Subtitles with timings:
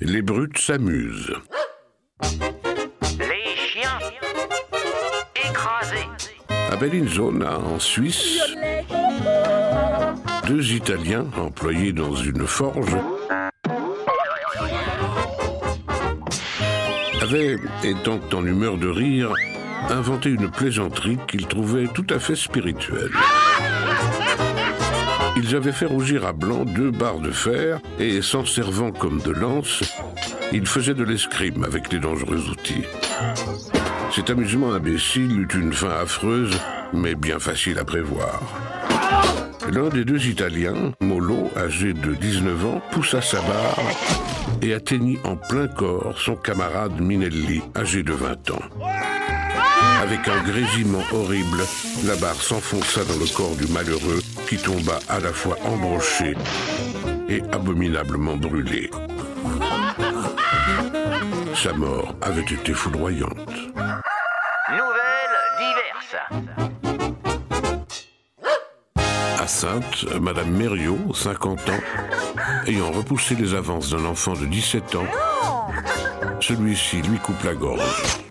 [0.00, 1.34] Les brutes s'amusent.
[3.18, 3.98] Les chiens
[5.36, 6.08] écrasés.
[6.70, 8.38] À Bellinzona, en Suisse,
[10.46, 12.96] deux Italiens employés dans une forge
[17.20, 19.32] avaient, étant en humeur de rire,
[19.90, 23.12] inventé une plaisanterie qu'ils trouvaient tout à fait spirituelle.
[25.42, 29.30] Ils avaient fait rougir à blanc deux barres de fer et, s'en servant comme de
[29.30, 29.82] lance,
[30.52, 32.84] ils faisaient de l'escrime avec les dangereux outils.
[34.14, 36.58] Cet amusement imbécile eut une fin affreuse,
[36.92, 38.38] mais bien facile à prévoir.
[39.72, 43.80] L'un des deux Italiens, Molo, âgé de 19 ans, poussa sa barre
[44.60, 49.19] et atteignit en plein corps son camarade Minelli, âgé de 20 ans.
[50.02, 51.62] Avec un grésillement horrible,
[52.04, 56.34] la barre s'enfonça dans le corps du malheureux qui tomba à la fois embroché
[57.28, 58.90] et abominablement brûlé.
[61.54, 63.48] Sa mort avait été foudroyante.
[64.70, 66.16] Nouvelles diverses.
[69.38, 71.82] À Sainte, Madame Mériot, 50 ans,
[72.66, 75.06] ayant repoussé les avances d'un enfant de 17 ans,
[76.40, 78.29] celui-ci lui coupe la gorge.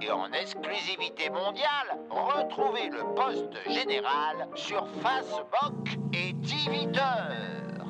[0.00, 7.80] Et en exclusivité mondiale, retrouvez le poste général sur Facebook et Twitter.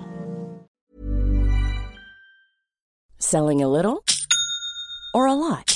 [3.19, 4.03] Selling a little
[5.15, 5.76] or a lot?